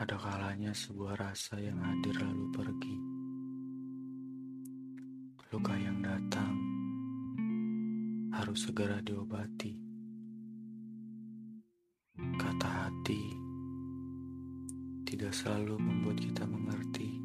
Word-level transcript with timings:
Ada 0.00 0.16
kalanya 0.16 0.72
sebuah 0.72 1.12
rasa 1.20 1.60
yang 1.60 1.76
hadir 1.76 2.16
lalu 2.24 2.48
pergi. 2.56 2.96
Luka 5.52 5.76
yang 5.76 6.00
datang 6.00 6.56
harus 8.32 8.64
segera 8.64 9.04
diobati. 9.04 9.76
Kata 12.16 12.68
hati 12.88 13.28
tidak 15.04 15.36
selalu 15.36 15.76
membuat 15.76 16.16
kita 16.16 16.48
mengerti. 16.48 17.20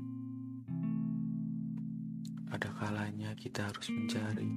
Ada 2.51 2.75
kalanya 2.75 3.31
kita 3.39 3.71
harus 3.71 3.87
mencari, 3.87 4.51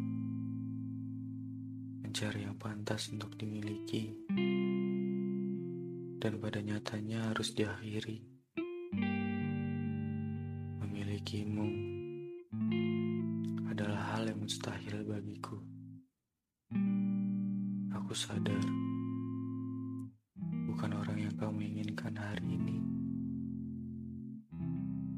mencari 2.02 2.40
yang 2.42 2.58
pantas 2.58 3.14
untuk 3.14 3.38
dimiliki 3.38 4.10
dan 6.18 6.42
pada 6.42 6.58
nyatanya 6.58 7.30
harus 7.30 7.54
diakhiri. 7.54 8.18
Memilikimu 10.82 11.68
adalah 13.70 14.18
hal 14.18 14.26
yang 14.26 14.42
mustahil 14.42 15.06
bagiku. 15.06 15.62
Aku 17.94 18.12
sadar, 18.18 18.66
bukan 20.66 20.90
orang 20.98 21.18
yang 21.22 21.34
kamu 21.38 21.70
inginkan 21.70 22.18
hari 22.18 22.42
ini. 22.50 22.82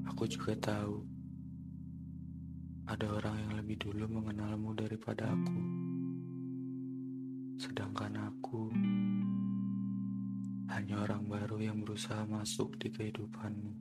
Aku 0.04 0.28
juga 0.28 0.52
tahu, 0.60 1.00
ada 2.84 3.08
orang 3.08 3.40
yang 3.40 3.52
lebih 3.56 3.80
dulu 3.80 4.20
mengenalmu 4.20 4.76
daripada 4.76 5.32
aku. 5.32 5.60
Sedangkan 7.56 8.20
aku 8.20 8.59
hanya 10.90 11.06
orang 11.06 11.22
baru 11.30 11.62
yang 11.62 11.86
berusaha 11.86 12.26
masuk 12.26 12.74
di 12.82 12.90
kehidupanmu. 12.90 13.78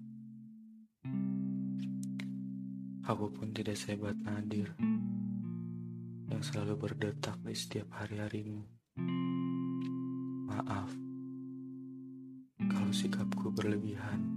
Aku 3.02 3.34
pun 3.34 3.50
tidak 3.50 3.82
sehebat 3.82 4.14
Nadir 4.22 4.70
yang 6.30 6.38
selalu 6.46 6.78
berdetak 6.78 7.34
di 7.42 7.58
setiap 7.58 7.90
hari-harimu. 7.98 8.62
Maaf 10.54 10.94
kalau 12.70 12.94
sikapku 12.94 13.58
berlebihan 13.58 14.30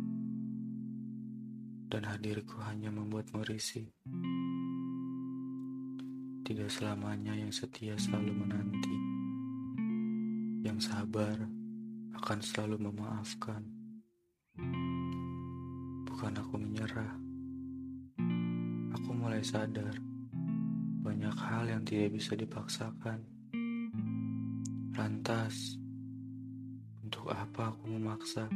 dan 1.93 2.09
hadirku 2.09 2.56
hanya 2.65 2.89
membuat 2.89 3.28
merisi. 3.37 3.84
Tidak 6.41 6.73
selamanya 6.73 7.37
yang 7.37 7.53
setia 7.53 8.00
selalu 8.00 8.33
menanti, 8.33 8.97
yang 10.65 10.81
sabar 10.81 11.37
akan 12.23 12.39
selalu 12.39 12.87
memaafkan. 12.87 13.67
Bukan 16.06 16.33
aku 16.39 16.55
menyerah. 16.55 17.19
Aku 18.95 19.11
mulai 19.11 19.42
sadar 19.42 19.91
banyak 21.03 21.34
hal 21.34 21.67
yang 21.67 21.83
tidak 21.83 22.15
bisa 22.15 22.39
dipaksakan. 22.39 23.27
Lantas, 24.95 25.75
untuk 27.03 27.27
apa 27.34 27.75
aku 27.75 27.91
memaksa 27.91 28.47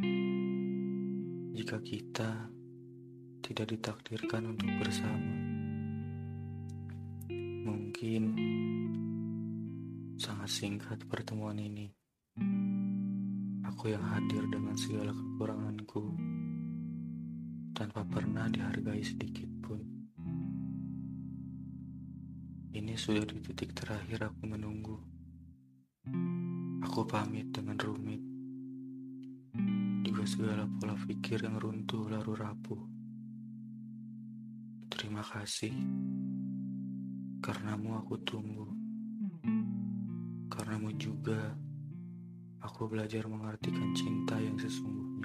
jika 1.59 1.83
kita 1.83 2.47
tidak 3.42 3.67
ditakdirkan 3.67 4.55
untuk 4.55 4.70
bersama? 4.78 5.34
Mungkin 7.67 8.22
sangat 10.22 10.55
singkat 10.55 11.03
pertemuan 11.11 11.59
ini. 11.59 11.91
Aku 13.77 13.92
yang 13.92 14.08
hadir 14.08 14.41
dengan 14.48 14.72
segala 14.72 15.12
kekuranganku 15.12 16.16
tanpa 17.76 18.09
pernah 18.09 18.48
dihargai 18.48 19.04
sedikit 19.04 19.53
pun. 19.60 19.76
Ini 22.72 22.97
sudah 22.97 23.28
di 23.28 23.37
titik 23.44 23.76
terakhir 23.76 24.32
aku 24.32 24.48
menunggu. 24.48 24.97
Aku 26.88 27.04
pamit 27.04 27.53
dengan 27.53 27.76
rumit. 27.76 28.25
Juga 30.08 30.25
segala 30.25 30.64
pola 30.81 30.97
pikir 30.97 31.44
yang 31.44 31.60
runtuh 31.60 32.08
lalu 32.08 32.32
rapuh. 32.32 32.81
Terima 34.88 35.20
kasih. 35.20 35.76
Karenamu 37.44 37.93
aku 38.00 38.16
tunggu. 38.25 38.72
Karenamu 40.48 40.97
juga 40.97 41.66
Aku 42.76 42.92
belajar 42.92 43.25
mengartikan 43.25 43.97
cinta 43.97 44.37
yang 44.37 44.53
sesungguhnya. 44.60 45.16